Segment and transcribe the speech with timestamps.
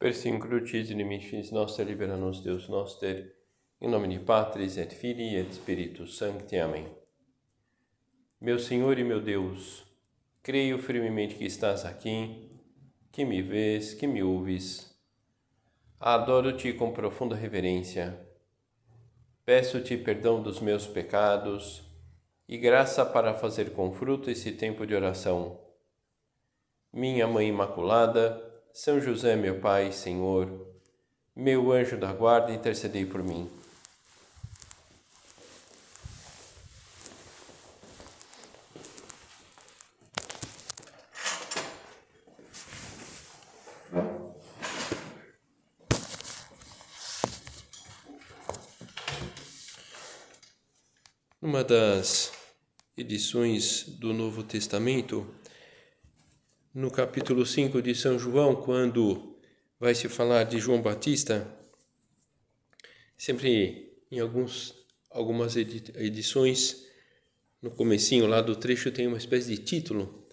[0.00, 3.36] Persincrucis inimicis noster, libera nos Deus noster,
[3.78, 6.56] em nome de Patris et Filii et Spiritus Sancti.
[6.56, 6.88] Amém.
[8.40, 9.84] Meu Senhor e meu Deus,
[10.42, 12.50] creio firmemente que estás aqui,
[13.12, 14.98] que me vês, que me ouves.
[16.00, 18.26] Adoro-te com profunda reverência.
[19.44, 21.84] Peço-te perdão dos meus pecados
[22.48, 25.60] e graça para fazer com fruto esse tempo de oração.
[26.90, 30.66] Minha Mãe Imaculada, são José, meu Pai, Senhor,
[31.34, 33.50] meu anjo da guarda, intercedei por mim.
[51.42, 52.32] Numa das
[52.96, 55.26] edições do Novo Testamento,
[56.74, 59.36] no capítulo 5 de São João, quando
[59.78, 61.52] vai se falar de João Batista,
[63.18, 64.74] sempre em alguns,
[65.10, 66.86] algumas edições,
[67.60, 70.26] no comecinho lá do trecho tem uma espécie de título.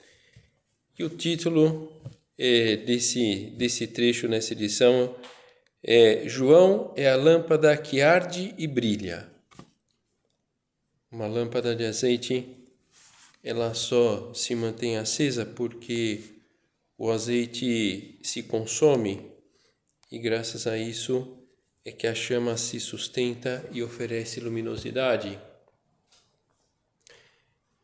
[0.98, 1.92] E o título
[2.38, 5.16] é, desse, desse trecho nessa edição
[5.84, 9.30] é João é a lâmpada que arde e brilha.
[11.12, 12.57] Uma lâmpada de azeite
[13.44, 16.22] ela só se mantém acesa porque
[16.98, 19.32] o azeite se consome
[20.12, 21.38] e graças a isso
[21.86, 25.40] é que a chama se sustenta e oferece luminosidade.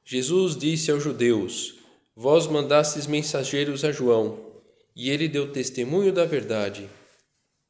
[0.03, 1.75] Jesus disse aos judeus:
[2.15, 4.61] Vós mandastes mensageiros a João,
[4.95, 6.89] e ele deu testemunho da verdade.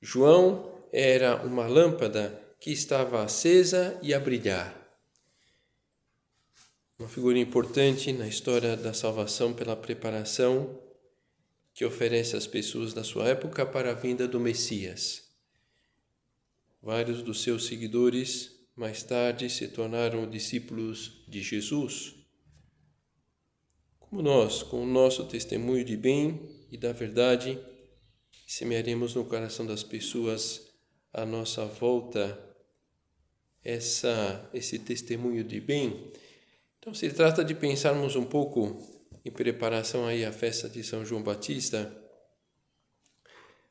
[0.01, 4.82] João era uma lâmpada que estava acesa e a brilhar
[6.97, 10.79] uma figura importante na história da salvação pela preparação
[11.73, 15.23] que oferece às pessoas da sua época para a vinda do Messias.
[16.81, 22.15] Vários dos seus seguidores mais tarde se tornaram discípulos de Jesus.
[23.99, 27.57] Como nós, com o nosso testemunho de bem e da verdade,
[28.47, 30.71] semearemos no coração das pessoas
[31.11, 32.39] à nossa volta
[33.63, 36.11] essa esse testemunho de bem
[36.83, 38.77] então se trata de pensarmos um pouco
[39.23, 41.89] em preparação aí à festa de São João Batista,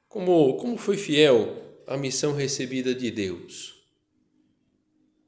[0.09, 3.75] como, como foi fiel à missão recebida de Deus,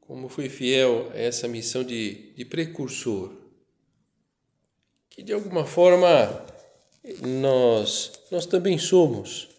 [0.01, 3.37] como foi fiel a essa missão de, de precursor,
[5.11, 6.47] que de alguma forma
[7.21, 9.51] nós, nós também somos.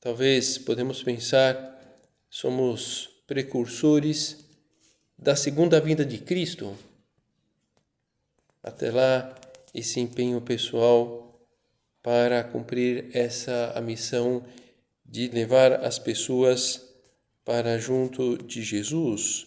[0.00, 4.47] Talvez podemos pensar, somos precursores
[5.18, 6.76] da segunda vinda de Cristo.
[8.62, 9.34] Até lá,
[9.74, 11.40] esse empenho pessoal
[12.02, 14.44] para cumprir essa a missão
[15.04, 16.86] de levar as pessoas
[17.44, 19.46] para junto de Jesus,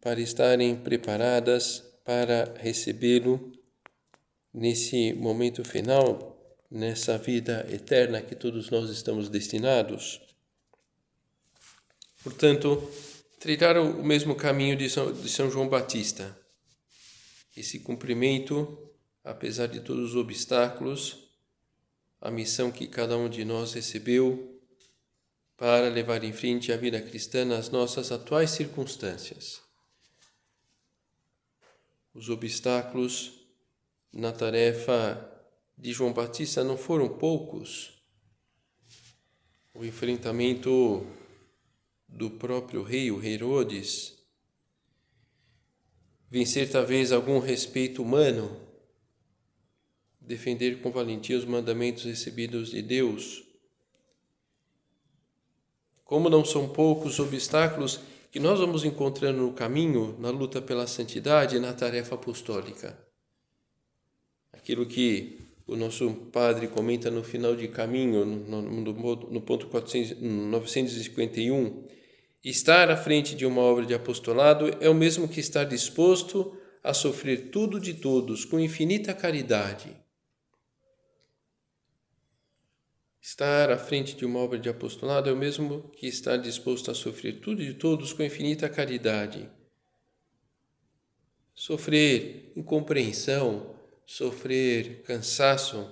[0.00, 3.52] para estarem preparadas para recebê-lo
[4.52, 6.36] nesse momento final,
[6.70, 10.20] nessa vida eterna que todos nós estamos destinados.
[12.22, 12.90] Portanto,
[13.42, 16.38] trilharam o mesmo caminho de São, de São João Batista.
[17.56, 18.88] Esse cumprimento,
[19.24, 21.28] apesar de todos os obstáculos,
[22.20, 24.62] a missão que cada um de nós recebeu
[25.56, 29.60] para levar em frente a vida cristã nas nossas atuais circunstâncias.
[32.14, 33.40] Os obstáculos
[34.12, 35.28] na tarefa
[35.76, 38.04] de João Batista não foram poucos.
[39.74, 41.04] O enfrentamento
[42.12, 44.18] do próprio rei, o Herodes,
[46.30, 48.56] vencer talvez algum respeito humano,
[50.20, 53.42] defender com valentia os mandamentos recebidos de Deus.
[56.04, 61.56] Como não são poucos obstáculos que nós vamos encontrando no caminho, na luta pela santidade
[61.56, 62.98] e na tarefa apostólica.
[64.52, 70.20] Aquilo que o nosso padre comenta no final de caminho, no, no, no ponto 400,
[70.20, 71.84] 951,
[72.44, 76.92] Estar à frente de uma obra de apostolado é o mesmo que estar disposto a
[76.92, 79.96] sofrer tudo de todos com infinita caridade.
[83.20, 86.94] Estar à frente de uma obra de apostolado é o mesmo que estar disposto a
[86.94, 89.48] sofrer tudo de todos com infinita caridade.
[91.54, 95.88] Sofrer incompreensão, sofrer cansaço,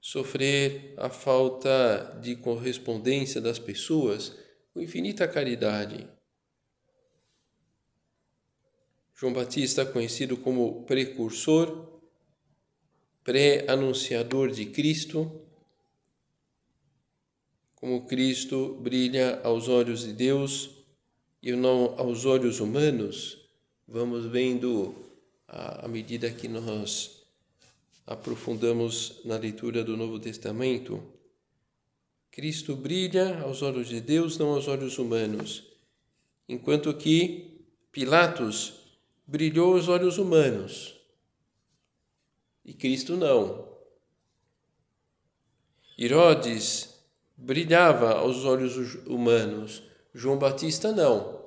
[0.00, 4.36] sofrer a falta de correspondência das pessoas
[4.72, 6.08] com infinita caridade.
[9.14, 12.00] João Batista, conhecido como precursor,
[13.22, 15.40] pré-anunciador de Cristo,
[17.76, 20.70] como Cristo brilha aos olhos de Deus
[21.42, 23.48] e não aos olhos humanos,
[23.86, 24.94] vamos vendo
[25.48, 27.24] à medida que nós
[28.06, 31.11] aprofundamos na leitura do Novo Testamento.
[32.32, 35.64] Cristo brilha aos olhos de Deus, não aos olhos humanos,
[36.48, 37.62] enquanto que
[37.92, 38.72] Pilatos
[39.26, 40.98] brilhou aos olhos humanos
[42.64, 43.70] e Cristo não.
[45.98, 47.04] Herodes
[47.36, 49.82] brilhava aos olhos humanos,
[50.14, 51.44] João Batista não.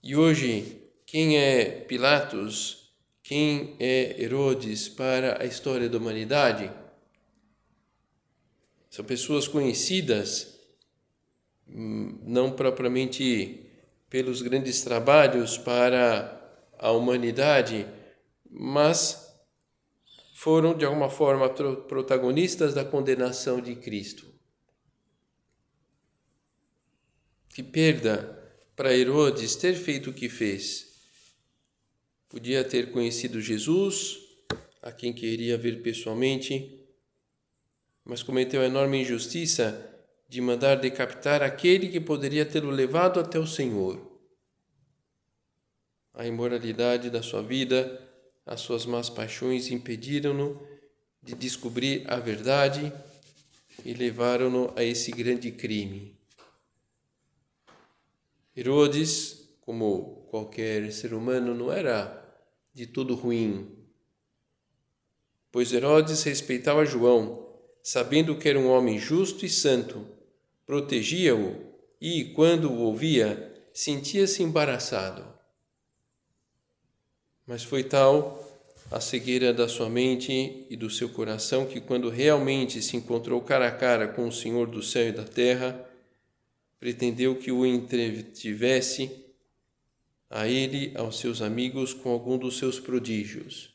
[0.00, 2.94] E hoje, quem é Pilatos?
[3.24, 6.79] Quem é Herodes para a história da humanidade?
[8.90, 10.58] São pessoas conhecidas,
[11.68, 13.70] hum, não propriamente
[14.10, 16.36] pelos grandes trabalhos para
[16.76, 17.86] a humanidade,
[18.50, 19.32] mas
[20.34, 24.26] foram de alguma forma protagonistas da condenação de Cristo.
[27.50, 28.38] Que perda
[28.74, 30.88] para Herodes ter feito o que fez.
[32.28, 34.18] Podia ter conhecido Jesus,
[34.82, 36.79] a quem queria ver pessoalmente,
[38.04, 39.86] mas cometeu a enorme injustiça
[40.28, 44.00] de mandar decapitar aquele que poderia tê-lo levado até o Senhor.
[46.14, 48.08] A imoralidade da sua vida
[48.50, 50.60] as suas más paixões impediram-no
[51.22, 52.92] de descobrir a verdade
[53.84, 56.18] e levaram-no a esse grande crime.
[58.56, 62.16] Herodes, como qualquer ser humano, não era
[62.74, 63.86] de todo ruim,
[65.52, 67.49] pois Herodes respeitava João,
[67.82, 70.06] sabendo que era um homem justo e santo,
[70.66, 71.56] protegia-o
[72.00, 75.24] e, quando o ouvia, sentia-se embaraçado.
[77.46, 78.46] Mas foi tal
[78.90, 83.68] a cegueira da sua mente e do seu coração que, quando realmente se encontrou cara
[83.68, 85.88] a cara com o Senhor do céu e da terra,
[86.78, 89.10] pretendeu que o entretivesse
[90.28, 93.74] a ele, aos seus amigos, com algum dos seus prodígios.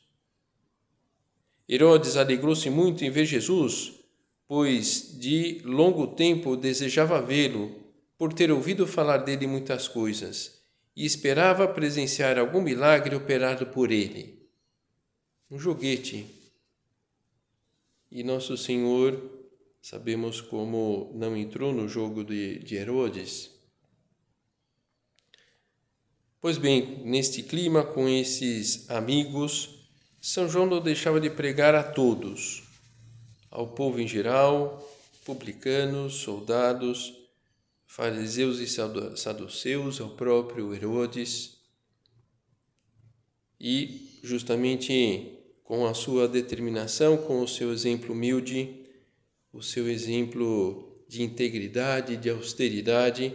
[1.68, 3.94] Herodes alegrou-se muito em ver Jesus,
[4.46, 7.84] pois de longo tempo desejava vê-lo,
[8.16, 10.56] por ter ouvido falar dele muitas coisas
[10.96, 14.48] e esperava presenciar algum milagre operado por ele.
[15.50, 16.26] Um joguete.
[18.10, 19.20] E Nosso Senhor,
[19.82, 23.50] sabemos como não entrou no jogo de, de Herodes.
[26.40, 29.75] Pois bem, neste clima, com esses amigos,
[30.28, 32.64] São João não deixava de pregar a todos,
[33.48, 34.84] ao povo em geral,
[35.24, 37.14] publicanos, soldados,
[37.86, 38.66] fariseus e
[39.16, 41.58] saduceus, ao próprio Herodes,
[43.60, 48.84] e justamente com a sua determinação, com o seu exemplo humilde,
[49.52, 53.32] o seu exemplo de integridade, de austeridade,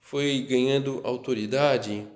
[0.00, 2.13] foi ganhando autoridade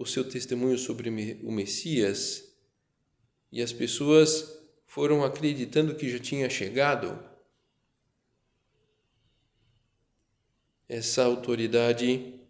[0.00, 1.10] o seu testemunho sobre
[1.42, 2.56] o Messias
[3.52, 7.22] e as pessoas foram acreditando que já tinha chegado
[10.88, 12.40] essa autoridade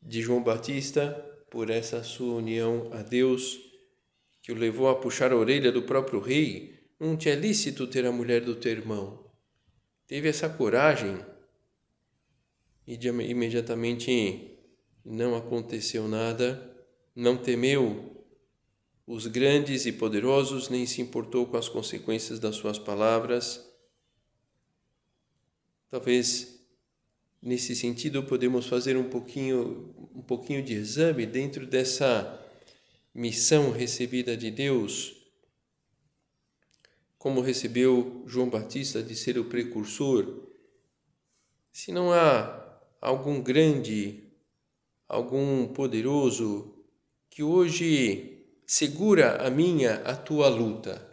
[0.00, 1.12] de João Batista
[1.50, 3.60] por essa sua união a Deus
[4.40, 6.80] que o levou a puxar a orelha do próprio rei.
[6.98, 9.30] Não te é lícito ter a mulher do teu irmão.
[10.06, 11.22] Teve essa coragem
[12.86, 14.56] e imediatamente
[15.04, 16.69] não aconteceu nada,
[17.14, 18.24] não temeu
[19.06, 23.68] os grandes e poderosos, nem se importou com as consequências das suas palavras.
[25.90, 26.60] Talvez
[27.42, 32.38] Nesse sentido, podemos fazer um pouquinho, um pouquinho de exame dentro dessa
[33.14, 35.16] missão recebida de Deus,
[37.18, 40.48] como recebeu João Batista de ser o precursor.
[41.72, 44.24] Se não há algum grande,
[45.08, 46.79] algum poderoso
[47.30, 51.08] que hoje segura a minha, a tua luta,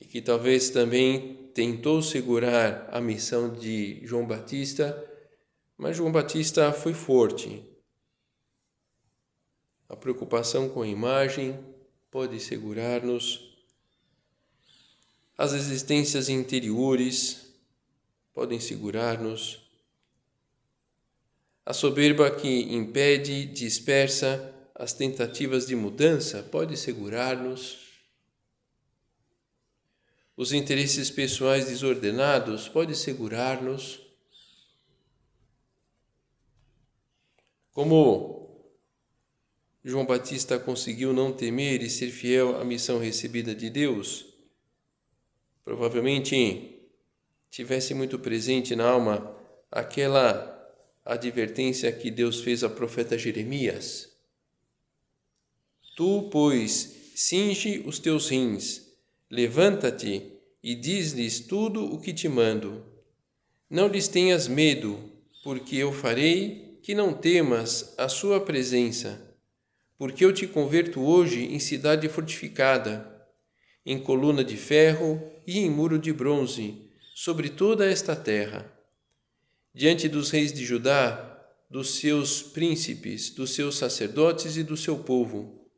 [0.00, 5.04] e que talvez também tentou segurar a missão de João Batista,
[5.76, 7.62] mas João Batista foi forte.
[9.88, 11.58] A preocupação com a imagem
[12.10, 13.56] pode segurar-nos.
[15.36, 17.54] As existências interiores
[18.32, 19.67] podem segurar-nos.
[21.68, 27.90] A soberba que impede, dispersa as tentativas de mudança pode segurar-nos.
[30.34, 34.00] Os interesses pessoais desordenados podem segurar-nos.
[37.72, 38.74] Como
[39.84, 44.24] João Batista conseguiu não temer e ser fiel à missão recebida de Deus,
[45.62, 46.80] provavelmente
[47.50, 49.36] tivesse muito presente na alma
[49.70, 50.57] aquela
[51.08, 54.08] advertência que Deus fez ao profeta Jeremias.
[55.96, 58.86] Tu, pois, cinge os teus rins,
[59.30, 62.84] levanta-te e diz-lhes tudo o que te mando.
[63.70, 64.98] Não lhes tenhas medo,
[65.42, 69.34] porque eu farei que não temas a sua presença,
[69.96, 73.26] porque eu te converto hoje em cidade fortificada,
[73.84, 78.77] em coluna de ferro e em muro de bronze, sobre toda esta terra.
[79.78, 85.70] Diante dos reis de Judá, dos seus príncipes, dos seus sacerdotes e do seu povo,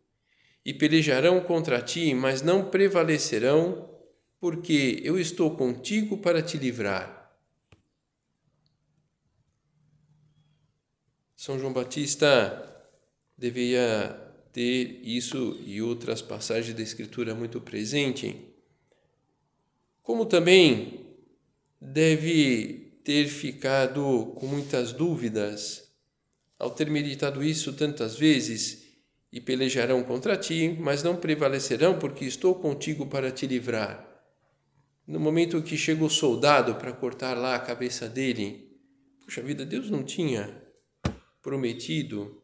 [0.64, 3.94] e pelejarão contra ti, mas não prevalecerão,
[4.40, 7.30] porque eu estou contigo para te livrar.
[11.36, 12.88] São João Batista
[13.36, 14.18] deveria
[14.50, 18.50] ter isso e outras passagens da Escritura muito presente,
[20.02, 21.04] como também
[21.78, 25.90] deve ter ficado com muitas dúvidas
[26.58, 28.86] ao ter meditado isso tantas vezes
[29.32, 34.06] e pelejarão contra ti, mas não prevalecerão, porque estou contigo para te livrar.
[35.06, 38.76] No momento que chega o soldado para cortar lá a cabeça dele,
[39.24, 40.62] puxa vida, Deus não tinha
[41.42, 42.42] prometido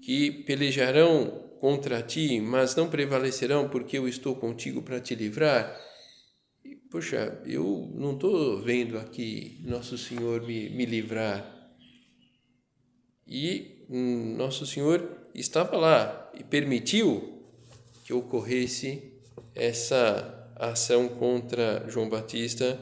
[0.00, 5.80] que pelejarão contra ti, mas não prevalecerão, porque eu estou contigo para te livrar.
[6.94, 11.74] Poxa, eu não estou vendo aqui Nosso Senhor me, me livrar.
[13.26, 17.42] E nosso Senhor estava lá e permitiu
[18.04, 19.12] que ocorresse
[19.56, 22.78] essa ação contra João Batista,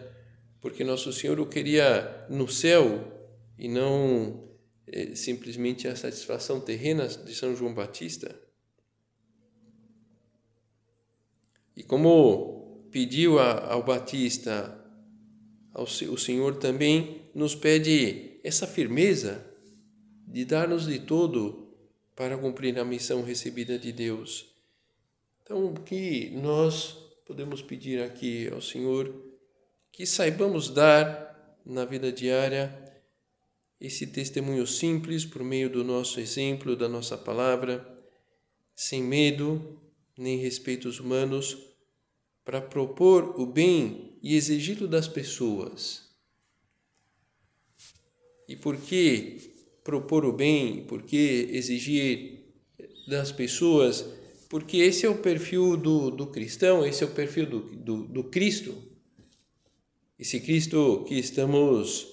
[0.61, 4.47] porque Nosso Senhor o queria no céu e não
[4.88, 8.38] é, simplesmente a satisfação terrena de São João Batista.
[11.75, 12.62] E como
[12.92, 14.78] pediu a, ao Batista,
[15.72, 19.44] ao, o Senhor também nos pede essa firmeza
[20.28, 21.75] de dar-nos de todo
[22.14, 24.46] para cumprir a missão recebida de Deus.
[25.42, 26.96] Então, o que nós
[27.26, 29.12] podemos pedir aqui ao Senhor
[29.90, 32.78] que saibamos dar na vida diária
[33.80, 37.87] esse testemunho simples por meio do nosso exemplo, da nossa palavra,
[38.76, 39.80] sem medo
[40.16, 41.72] nem respeitos humanos,
[42.44, 46.11] para propor o bem e exigi-lo das pessoas.
[48.49, 49.52] E por que
[49.84, 52.42] propor o bem, por que exigir
[53.06, 54.04] das pessoas,
[54.49, 58.25] porque esse é o perfil do, do cristão, esse é o perfil do, do, do
[58.25, 58.75] Cristo.
[60.18, 62.06] Esse Cristo que estamos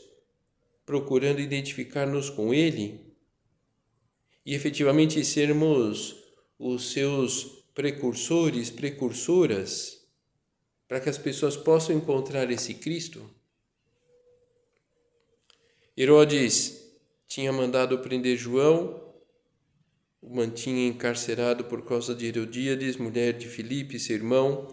[0.85, 3.13] procurando identificar-nos com Ele
[4.45, 6.15] e efetivamente sermos
[6.57, 7.43] os seus
[7.75, 9.98] precursores, precursoras,
[10.89, 13.29] para que as pessoas possam encontrar esse Cristo.
[15.95, 16.83] Herodes
[17.27, 18.99] tinha mandado prender João,
[20.19, 24.67] o mantinha encarcerado por causa de Herodíades, mulher de Filipe, seu irmão,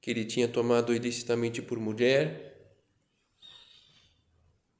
[0.00, 2.74] que ele tinha tomado ilicitamente por mulher.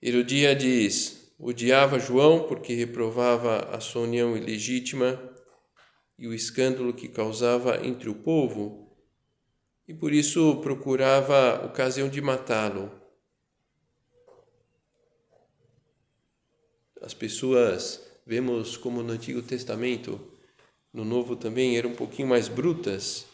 [0.03, 5.23] Herodíades odiava João porque reprovava a sua união ilegítima
[6.19, 8.80] e o escândalo que causava entre o povo,
[9.91, 13.01] e por isso procurava ocasião de matá-lo.
[17.01, 20.21] as pessoas, vemos como no Antigo Testamento,
[20.93, 23.27] no Novo também, eram um pouquinho mais brutas.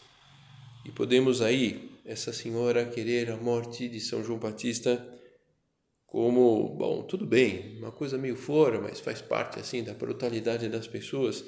[0.83, 5.05] E podemos aí, essa senhora, querer a morte de São João Batista
[6.07, 10.87] como, bom, tudo bem, uma coisa meio fora, mas faz parte assim da brutalidade das
[10.87, 11.45] pessoas.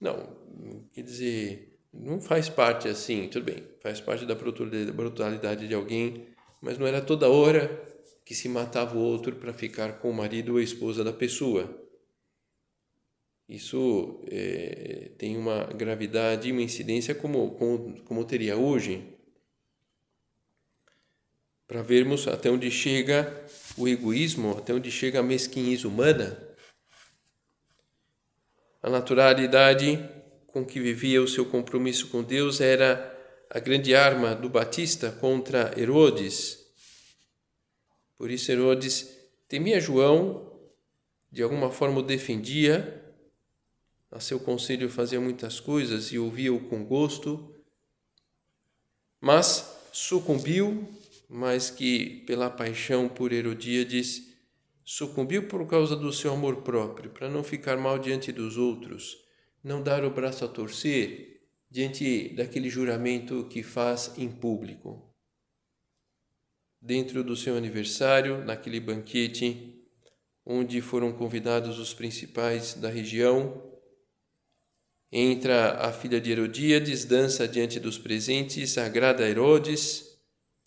[0.00, 6.28] Não, quer dizer, não faz parte assim, tudo bem, faz parte da brutalidade de alguém,
[6.62, 7.84] mas não era toda hora
[8.24, 11.86] que se matava o outro para ficar com o marido ou a esposa da pessoa.
[13.48, 19.16] Isso é, tem uma gravidade e uma incidência como, como, como teria hoje.
[21.66, 26.46] Para vermos até onde chega o egoísmo, até onde chega a mesquinhez humana.
[28.82, 29.98] A naturalidade
[30.58, 33.16] com que vivia o seu compromisso com Deus era
[33.48, 36.66] a grande arma do Batista contra Herodes.
[38.16, 39.08] Por isso Herodes
[39.46, 40.52] temia João,
[41.30, 43.04] de alguma forma o defendia,
[44.10, 47.54] a seu conselho fazia muitas coisas e ouvia-o com gosto,
[49.20, 50.88] mas sucumbiu,
[51.28, 54.34] mais que pela paixão por Herodíades,
[54.84, 59.27] sucumbiu por causa do seu amor próprio, para não ficar mal diante dos outros,
[59.68, 65.14] não dar o braço a torcer diante daquele juramento que faz em público.
[66.80, 69.84] Dentro do seu aniversário, naquele banquete,
[70.46, 73.62] onde foram convidados os principais da região,
[75.12, 80.18] entra a filha de Herodíades, dança diante dos presentes, agrada Herodes,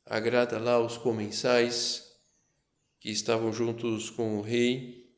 [0.05, 2.19] agrada lá os comensais
[2.99, 5.09] que estavam juntos com o rei,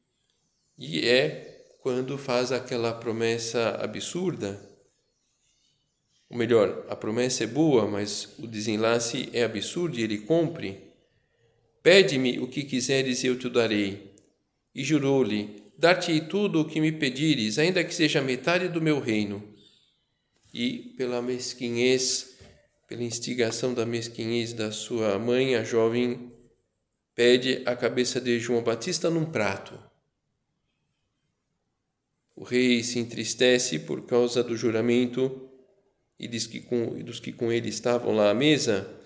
[0.78, 1.53] e é
[1.84, 4.74] quando faz aquela promessa absurda
[6.34, 10.82] ou melhor, a promessa é boa, mas o desenlace é absurdo e ele cumpre.
[11.84, 14.16] Pede-me o que quiseres e eu te darei.
[14.74, 19.48] E jurou-lhe: Dar-te-ei tudo o que me pedires, ainda que seja metade do meu reino.
[20.52, 22.36] E, pela mesquinhez,
[22.88, 26.32] pela instigação da mesquinhez da sua mãe, a jovem
[27.14, 29.80] pede a cabeça de João Batista num prato.
[32.36, 35.50] O rei se entristece por causa do juramento
[36.20, 39.00] e dos que com, dos que com ele estavam lá à mesa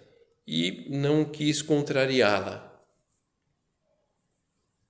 [0.46, 2.64] e não quis contrariá-la.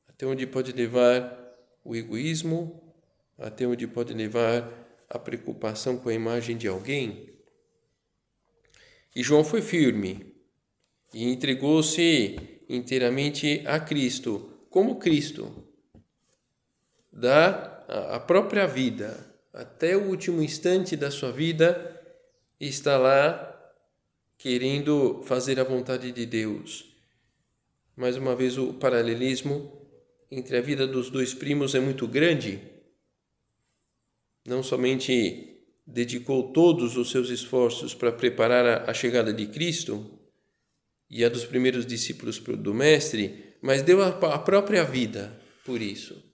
[0.08, 1.36] Até onde pode levar
[1.84, 2.94] o egoísmo,
[3.38, 4.72] até onde pode levar
[5.10, 7.34] a preocupação com a imagem de alguém.
[9.16, 10.36] E João foi firme
[11.14, 12.36] e entregou-se
[12.70, 15.68] inteiramente a Cristo, como Cristo,
[17.12, 19.18] dá a própria vida,
[19.54, 22.02] até o último instante da sua vida,
[22.60, 23.54] está lá
[24.38, 26.86] querendo fazer a vontade de Deus.
[27.96, 29.82] Mais uma vez, o paralelismo
[30.30, 32.60] entre a vida dos dois primos é muito grande.
[34.46, 40.06] Não somente dedicou todos os seus esforços para preparar a chegada de Cristo
[41.10, 46.27] e a dos primeiros discípulos do Mestre, mas deu a própria vida por isso.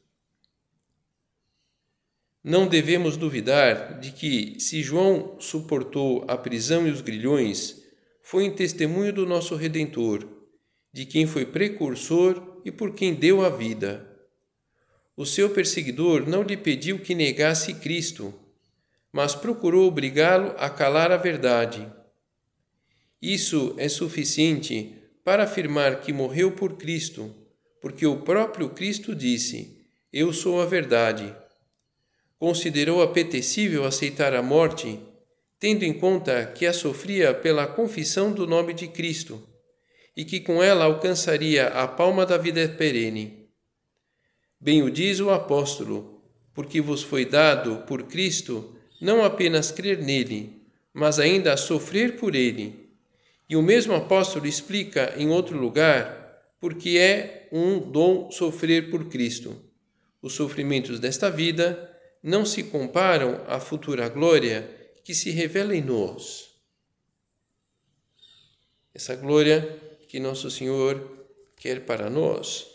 [2.43, 7.81] Não devemos duvidar de que, se João suportou a prisão e os grilhões,
[8.21, 10.27] foi em testemunho do nosso Redentor,
[10.91, 14.09] de quem foi precursor e por quem deu a vida.
[15.15, 18.33] O seu perseguidor não lhe pediu que negasse Cristo,
[19.09, 21.89] mas procurou obrigá-lo a calar a verdade.
[23.21, 27.33] Isso é suficiente para afirmar que morreu por Cristo,
[27.81, 31.33] porque o próprio Cristo disse: Eu sou a verdade
[32.43, 34.99] considerou apetecível aceitar a morte,
[35.57, 39.41] tendo em conta que a sofria pela confissão do nome de Cristo
[40.13, 43.47] e que com ela alcançaria a palma da vida perene.
[44.59, 46.21] Bem o diz o apóstolo,
[46.53, 52.89] porque vos foi dado por Cristo não apenas crer nele, mas ainda sofrer por ele.
[53.47, 59.55] E o mesmo apóstolo explica em outro lugar porque é um dom sofrer por Cristo.
[60.21, 61.92] Os sofrimentos desta vida
[62.23, 64.69] não se comparam à futura glória
[65.03, 66.51] que se revela em nós.
[68.93, 72.65] Essa glória que Nosso Senhor quer para nós.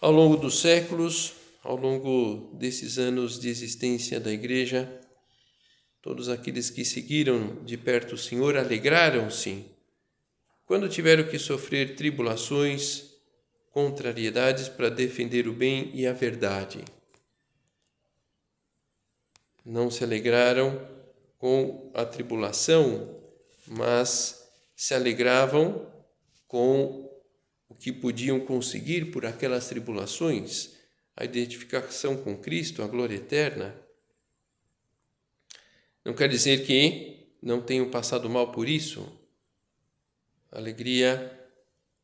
[0.00, 5.00] Ao longo dos séculos, ao longo desses anos de existência da Igreja,
[6.00, 9.66] todos aqueles que seguiram de perto o Senhor alegraram-se
[10.64, 13.10] quando tiveram que sofrer tribulações,
[13.70, 16.82] contrariedades para defender o bem e a verdade
[19.66, 20.80] não se alegraram
[21.38, 23.20] com a tribulação,
[23.66, 25.92] mas se alegravam
[26.46, 27.10] com
[27.68, 30.76] o que podiam conseguir por aquelas tribulações,
[31.16, 33.74] a identificação com Cristo, a glória eterna.
[36.04, 39.04] Não quer dizer que não tenham passado mal por isso.
[40.52, 41.32] Alegria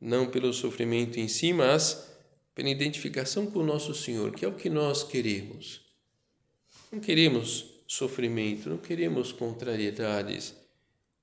[0.00, 2.12] não pelo sofrimento em si, mas
[2.56, 5.91] pela identificação com o nosso Senhor, que é o que nós queremos.
[6.92, 10.54] Não queremos sofrimento, não queremos contrariedades.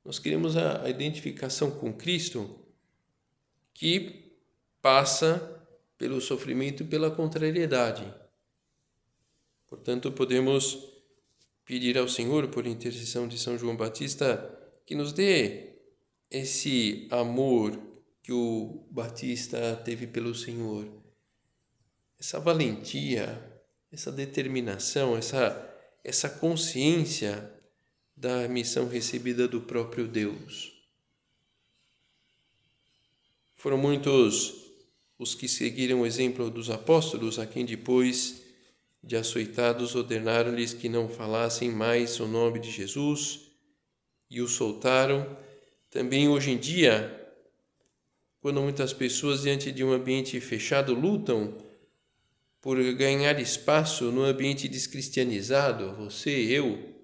[0.03, 2.59] Nós queremos a, a identificação com Cristo
[3.71, 4.33] que
[4.81, 5.63] passa
[5.95, 8.11] pelo sofrimento e pela contrariedade.
[9.67, 10.89] Portanto, podemos
[11.63, 15.75] pedir ao Senhor, por intercessão de São João Batista, que nos dê
[16.31, 17.79] esse amor
[18.23, 20.87] que o Batista teve pelo Senhor,
[22.19, 23.58] essa valentia,
[23.91, 25.73] essa determinação, essa,
[26.03, 27.51] essa consciência
[28.15, 30.73] da missão recebida do próprio Deus.
[33.55, 34.53] Foram muitos
[35.17, 38.41] os que seguiram o exemplo dos apóstolos, a quem depois
[39.03, 43.51] de açoitados ordenaram-lhes que não falassem mais o nome de Jesus
[44.29, 45.37] e o soltaram.
[45.89, 47.15] Também hoje em dia,
[48.41, 51.57] quando muitas pessoas diante de um ambiente fechado lutam
[52.61, 56.99] por ganhar espaço no ambiente descristianizado, você, eu,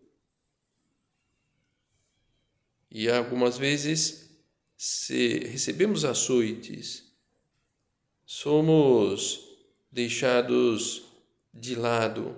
[2.97, 4.29] E algumas vezes
[4.77, 7.03] se recebemos açoites,
[8.25, 9.49] somos
[9.91, 11.03] deixados
[11.53, 12.37] de lado.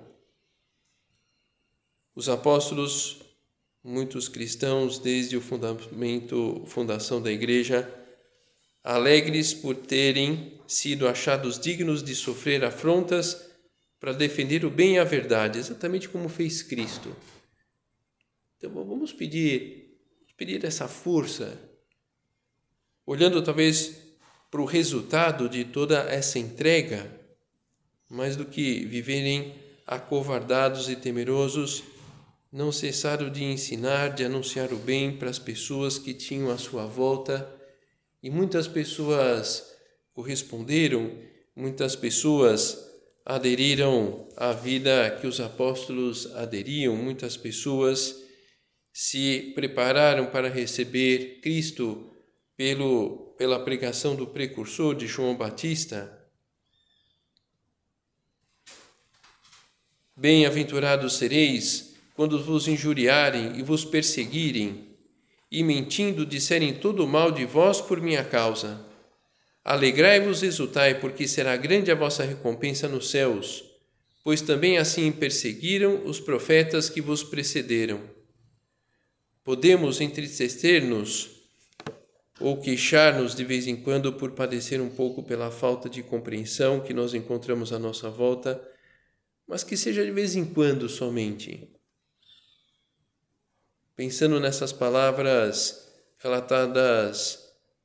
[2.15, 3.21] Os apóstolos,
[3.83, 7.87] muitos cristãos desde o fundamento, fundação da igreja,
[8.87, 13.49] alegres por terem sido achados dignos de sofrer afrontas
[13.99, 17.13] para defender o bem e a verdade, exatamente como fez Cristo.
[18.57, 19.99] Então vamos pedir,
[20.37, 21.59] pedir essa força,
[23.05, 23.97] olhando talvez
[24.49, 27.11] para o resultado de toda essa entrega,
[28.09, 29.53] mais do que viverem
[29.85, 31.83] acovardados e temerosos,
[32.49, 36.85] não cessaram de ensinar, de anunciar o bem para as pessoas que tinham à sua
[36.85, 37.56] volta,
[38.27, 39.73] e muitas pessoas
[40.11, 41.17] corresponderam,
[41.55, 42.77] muitas pessoas
[43.25, 48.21] aderiram à vida que os apóstolos aderiam, muitas pessoas
[48.91, 52.11] se prepararam para receber Cristo
[52.57, 56.29] pelo, pela pregação do precursor de João Batista.
[60.13, 64.96] Bem-aventurados sereis quando vos injuriarem e vos perseguirem,
[65.51, 68.85] e mentindo disserem todo o mal de vós por minha causa.
[69.63, 73.63] Alegrai-vos e exultai, porque será grande a vossa recompensa nos céus,
[74.23, 78.01] pois também assim perseguiram os profetas que vos precederam.
[79.43, 81.29] Podemos entristecer-nos
[82.39, 86.93] ou queixar-nos de vez em quando por padecer um pouco pela falta de compreensão que
[86.93, 88.61] nós encontramos à nossa volta,
[89.47, 91.76] mas que seja de vez em quando somente.
[93.97, 97.39] Pensando nessas palavras relatadas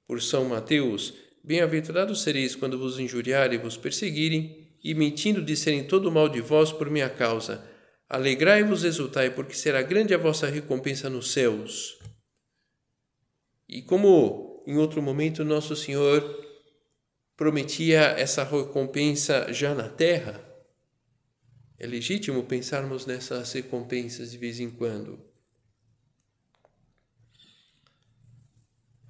[0.06, 6.06] por São Mateus, Bem-aventurados sereis quando vos injuriarem e vos perseguirem, e mentindo disserem todo
[6.06, 7.68] o mal de vós por minha causa.
[8.08, 11.98] Alegrai-vos exultai, porque será grande a vossa recompensa nos céus.
[13.68, 16.22] E como em outro momento Nosso Senhor
[17.36, 20.40] prometia essa recompensa já na terra,
[21.76, 25.31] é legítimo pensarmos nessas recompensas de vez em quando.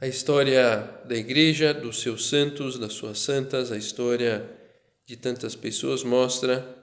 [0.02, 4.50] A história da igreja, dos seus santos, das suas santas, a história
[5.06, 6.76] de tantas pessoas mostra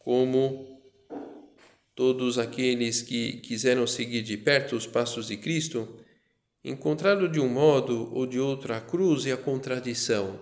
[0.00, 0.80] como
[1.94, 5.86] todos aqueles que quiseram seguir de perto os passos de Cristo
[6.64, 10.40] encontraram de um modo ou de outro a cruz e a contradição.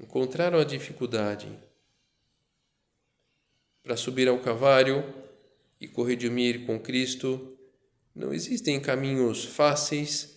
[0.00, 1.48] Encontraram a dificuldade
[3.80, 5.04] para subir ao cavalo
[5.80, 7.55] e corredimir com Cristo
[8.16, 10.36] não existem caminhos fáceis,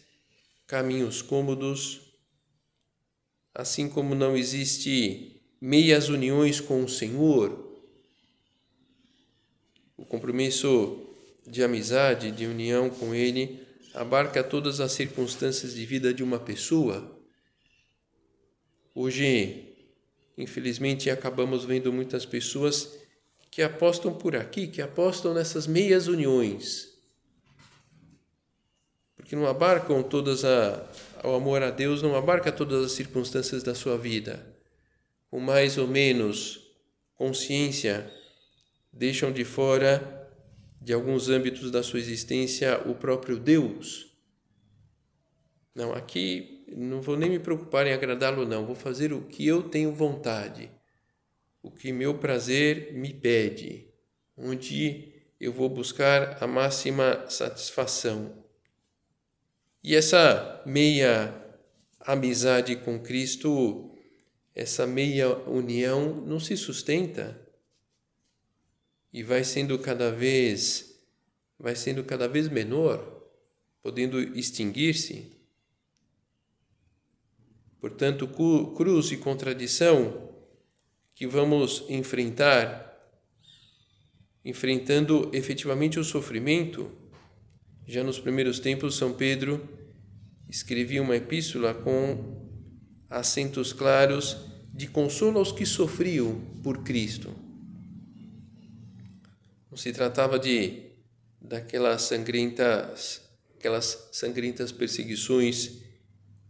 [0.67, 2.01] caminhos cômodos,
[3.55, 7.81] assim como não existe meias uniões com o Senhor.
[9.95, 11.07] O compromisso
[11.47, 17.17] de amizade, de união com Ele, abarca todas as circunstâncias de vida de uma pessoa.
[18.93, 19.73] Hoje,
[20.37, 22.99] infelizmente, acabamos vendo muitas pessoas
[23.49, 26.88] que apostam por aqui, que apostam nessas meias uniões
[29.29, 30.89] que não abarcam todas a
[31.23, 34.43] o amor a Deus não abarca todas as circunstâncias da sua vida.
[35.29, 36.67] Com mais ou menos
[37.13, 38.11] consciência,
[38.91, 40.27] deixam de fora
[40.81, 44.17] de alguns âmbitos da sua existência o próprio Deus.
[45.75, 48.65] Não, aqui não vou nem me preocupar em agradá-lo, não.
[48.65, 50.71] Vou fazer o que eu tenho vontade,
[51.61, 53.93] o que meu prazer me pede,
[54.35, 58.38] onde eu vou buscar a máxima satisfação.
[59.83, 61.33] E essa meia
[61.99, 63.95] amizade com Cristo,
[64.53, 67.39] essa meia união não se sustenta
[69.11, 70.89] e vai sendo cada vez
[71.59, 73.21] vai sendo cada vez menor,
[73.83, 75.37] podendo extinguir-se.
[77.81, 78.27] Portanto,
[78.75, 80.29] cruz e contradição
[81.13, 82.87] que vamos enfrentar,
[84.43, 86.89] enfrentando efetivamente o sofrimento,
[87.89, 89.67] já nos primeiros tempos, São Pedro
[90.47, 92.37] escrevia uma epístola com
[93.09, 94.37] acentos claros
[94.71, 97.33] de consolo aos que sofriam por Cristo.
[99.71, 100.83] Não se tratava de
[101.41, 103.21] daquelas sangrentas,
[103.57, 105.79] aquelas sangrentas perseguições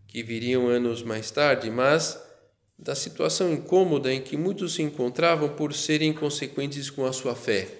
[0.09, 2.21] que viriam anos mais tarde, mas
[2.77, 7.78] da situação incômoda em que muitos se encontravam por serem consequentes com a sua fé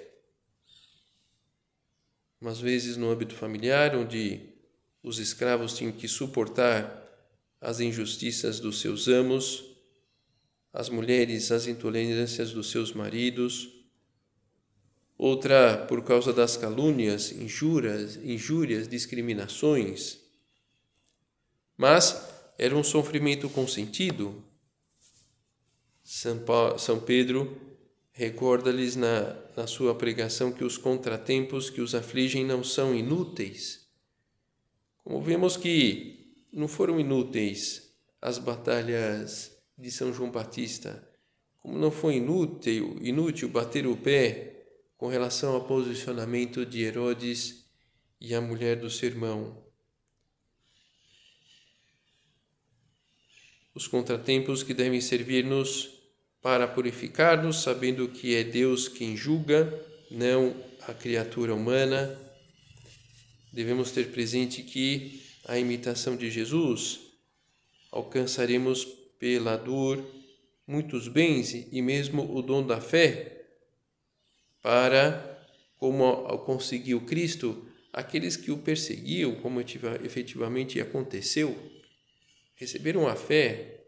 [2.40, 4.42] umas vezes no âmbito familiar, onde
[5.04, 6.98] os escravos tinham que suportar
[7.60, 9.66] as injustiças dos seus amos,
[10.72, 13.70] as mulheres as intolerâncias dos seus maridos,
[15.18, 20.20] outra por causa das calúnias, injúrias, injúrias, discriminações.
[21.76, 24.44] Mas era um sofrimento consentido.
[26.04, 27.69] São Pedro
[28.20, 33.88] recorda-lhes na, na sua pregação que os contratempos que os afligem não são inúteis.
[35.06, 41.02] Como vemos que não foram inúteis as batalhas de São João Batista,
[41.60, 44.66] como não foi inútil, inútil bater o pé
[44.98, 47.66] com relação ao posicionamento de Herodes
[48.20, 49.64] e a mulher do sermão.
[53.74, 55.99] Os contratempos que devem servir-nos
[56.42, 59.74] para purificar-nos, sabendo que é Deus quem julga,
[60.10, 60.56] não
[60.88, 62.18] a criatura humana.
[63.52, 67.00] Devemos ter presente que a imitação de Jesus
[67.92, 68.86] alcançaremos
[69.18, 70.04] pela dor
[70.66, 73.48] muitos bens e mesmo o dom da fé
[74.62, 75.48] para,
[75.78, 81.58] como o Cristo, aqueles que o perseguiam, como efetivamente aconteceu,
[82.56, 83.79] receberam a fé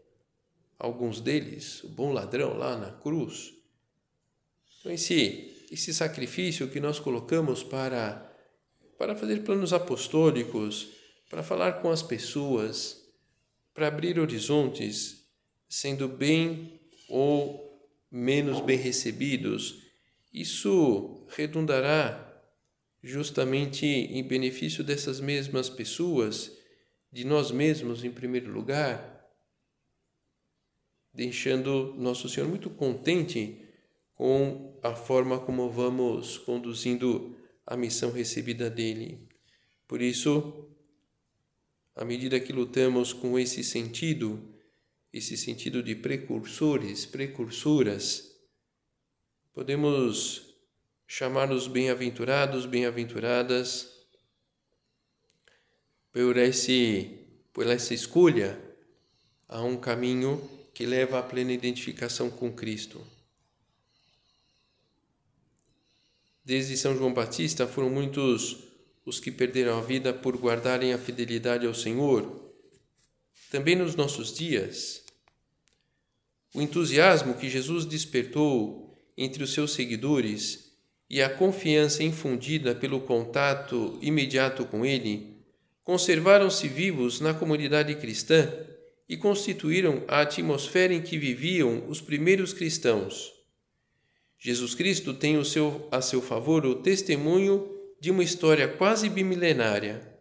[0.82, 3.54] alguns deles, o bom ladrão lá na cruz.
[4.80, 8.36] Então, esse, esse sacrifício que nós colocamos para,
[8.98, 10.88] para fazer planos apostólicos,
[11.30, 13.00] para falar com as pessoas,
[13.72, 15.24] para abrir horizontes,
[15.68, 19.84] sendo bem ou menos bem recebidos,
[20.34, 22.28] isso redundará
[23.00, 26.50] justamente em benefício dessas mesmas pessoas,
[27.12, 29.11] de nós mesmos em primeiro lugar,
[31.12, 33.58] deixando Nosso Senhor muito contente
[34.14, 39.28] com a forma como vamos conduzindo a missão recebida dele.
[39.86, 40.68] Por isso,
[41.94, 44.54] à medida que lutamos com esse sentido,
[45.12, 48.32] esse sentido de precursores, precursoras,
[49.52, 50.54] podemos
[51.06, 53.92] chamar-nos bem-aventurados, bem-aventuradas
[56.10, 56.34] por,
[57.52, 58.58] por essa escolha
[59.46, 60.40] a um caminho
[60.74, 63.04] que leva à plena identificação com Cristo.
[66.44, 68.58] Desde São João Batista foram muitos
[69.04, 72.52] os que perderam a vida por guardarem a fidelidade ao Senhor.
[73.50, 75.04] Também nos nossos dias,
[76.54, 80.72] o entusiasmo que Jesus despertou entre os seus seguidores
[81.08, 85.36] e a confiança infundida pelo contato imediato com Ele
[85.84, 88.48] conservaram-se vivos na comunidade cristã
[89.12, 93.30] e constituíram a atmosfera em que viviam os primeiros cristãos.
[94.38, 97.68] Jesus Cristo tem o seu, a seu favor o testemunho
[98.00, 100.16] de uma história quase bimilenária.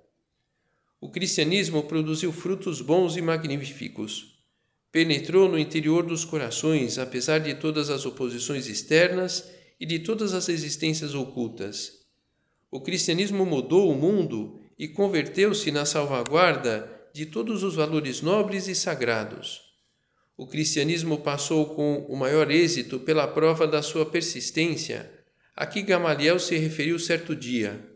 [1.00, 4.38] O cristianismo produziu frutos bons e magníficos.
[4.92, 9.50] Penetrou no interior dos corações, apesar de todas as oposições externas
[9.80, 11.94] e de todas as resistências ocultas.
[12.70, 18.76] O cristianismo mudou o mundo e converteu-se na salvaguarda de todos os valores nobres e
[18.76, 19.62] sagrados.
[20.38, 25.12] O cristianismo passou com o maior êxito pela prova da sua persistência,
[25.56, 27.88] a que Gamaliel se referiu certo dia.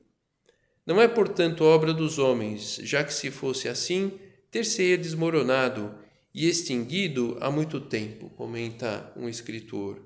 [0.85, 4.19] Não é, portanto, obra dos homens, já que se fosse assim,
[4.51, 5.97] ter-se-ia desmoronado
[6.33, 9.99] e extinguido há muito tempo, comenta um escritor.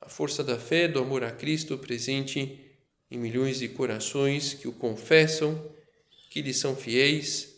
[0.00, 2.60] A força da fé, do amor a Cristo presente
[3.10, 5.74] em milhões de corações que o confessam
[6.36, 7.56] que lhe são fiéis,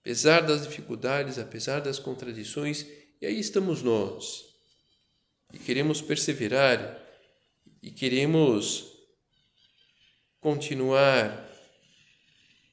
[0.00, 2.84] apesar das dificuldades, apesar das contradições,
[3.20, 4.46] e aí estamos nós.
[5.54, 7.00] E queremos perseverar
[7.80, 8.92] e queremos
[10.40, 11.48] continuar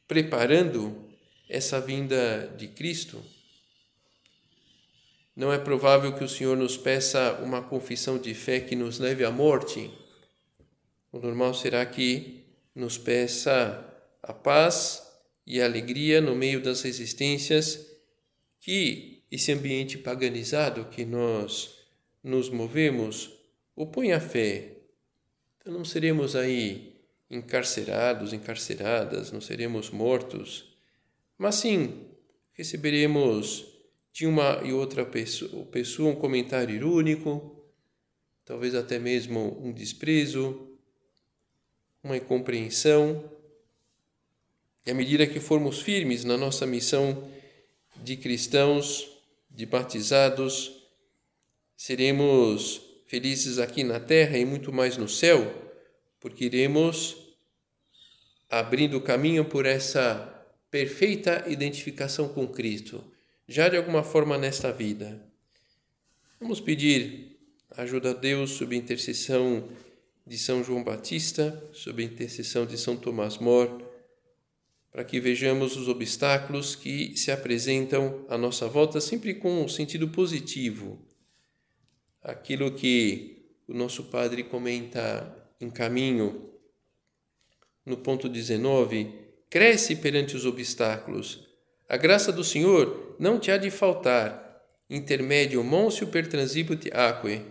[0.08, 1.08] preparando
[1.48, 3.24] essa vinda de Cristo.
[5.36, 9.24] Não é provável que o Senhor nos peça uma confissão de fé que nos leve
[9.24, 9.92] à morte.
[11.12, 13.88] O normal será que nos peça
[14.24, 15.13] a paz
[15.46, 17.86] e alegria no meio das resistências
[18.60, 21.80] que esse ambiente paganizado que nós
[22.24, 23.32] nos movemos
[23.76, 24.78] opõe à fé.
[25.58, 26.94] Então não seremos aí
[27.30, 30.78] encarcerados, encarceradas, não seremos mortos,
[31.38, 32.06] mas sim
[32.54, 33.66] receberemos
[34.14, 37.66] de uma e outra pessoa, pessoa um comentário irônico,
[38.46, 40.78] talvez até mesmo um desprezo,
[42.04, 43.30] uma incompreensão,
[44.86, 47.30] e à medida que formos firmes na nossa missão
[48.04, 49.08] de cristãos,
[49.50, 50.84] de batizados,
[51.78, 55.54] seremos felizes aqui na terra e muito mais no céu,
[56.20, 57.16] porque iremos
[58.50, 60.30] abrindo caminho por essa
[60.70, 63.04] perfeita identificação com Cristo,
[63.48, 65.22] já de alguma forma nesta vida.
[66.40, 67.38] Vamos pedir
[67.72, 69.70] ajuda a Deus sob intercessão
[70.26, 73.70] de São João Batista, sob intercessão de São Tomás More,
[74.94, 80.08] para que vejamos os obstáculos que se apresentam à nossa volta sempre com um sentido
[80.10, 81.04] positivo.
[82.22, 86.48] Aquilo que o nosso padre comenta em caminho,
[87.84, 89.12] no ponto 19,
[89.50, 91.44] cresce perante os obstáculos.
[91.90, 94.62] A graça do Senhor não te há de faltar.
[94.88, 97.44] Intermédio moncio per transibut aquae.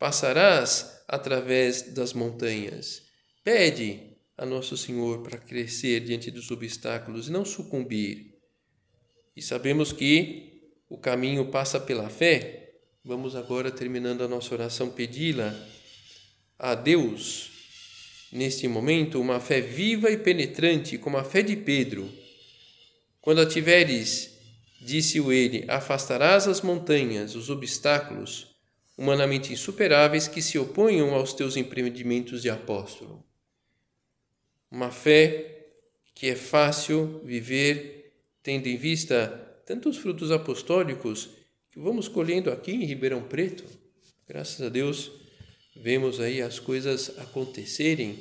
[0.00, 3.02] Passarás através das montanhas.
[3.44, 4.07] Pede
[4.38, 8.38] a Nosso Senhor para crescer diante dos obstáculos e não sucumbir.
[9.36, 12.76] E sabemos que o caminho passa pela fé.
[13.04, 15.52] Vamos agora, terminando a nossa oração, pedi-la
[16.56, 17.50] a Deus,
[18.32, 22.08] neste momento, uma fé viva e penetrante, como a fé de Pedro.
[23.20, 24.38] Quando a tiveres,
[24.80, 28.46] disse-o ele, afastarás as montanhas, os obstáculos,
[28.96, 33.27] humanamente insuperáveis que se oponham aos teus empreendimentos de apóstolo
[34.70, 35.66] uma fé
[36.14, 39.28] que é fácil viver tendo em vista
[39.66, 41.28] tantos frutos apostólicos
[41.70, 43.64] que vamos colhendo aqui em Ribeirão Preto.
[44.26, 45.10] Graças a Deus,
[45.76, 48.18] vemos aí as coisas acontecerem,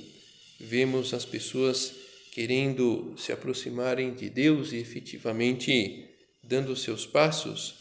[0.60, 1.94] vemos as pessoas
[2.32, 6.08] querendo se aproximarem de Deus e efetivamente
[6.44, 7.76] dando seus passos.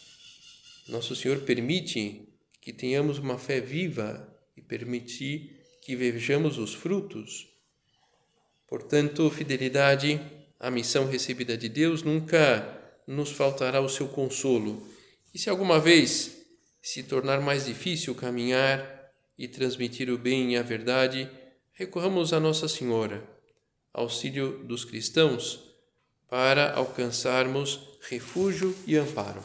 [0.88, 2.22] Nosso Senhor permite
[2.60, 4.26] que tenhamos uma fé viva
[4.56, 7.55] e permite que vejamos os frutos
[8.66, 10.20] Portanto, fidelidade
[10.58, 12.76] à missão recebida de Deus nunca
[13.06, 14.86] nos faltará o seu consolo.
[15.32, 16.36] E se alguma vez
[16.82, 21.28] se tornar mais difícil caminhar e transmitir o bem e a verdade,
[21.72, 23.22] recorramos a Nossa Senhora,
[23.92, 25.60] auxílio dos cristãos,
[26.28, 29.44] para alcançarmos refúgio e amparo.